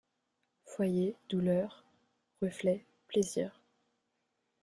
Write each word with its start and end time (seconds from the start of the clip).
Foyer, 0.65 1.13
douleur; 1.29 1.83
reflet, 2.41 2.83
plaisir. 3.07 3.61